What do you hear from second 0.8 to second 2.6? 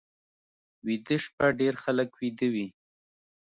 ویده شپه ډېر خلک ویده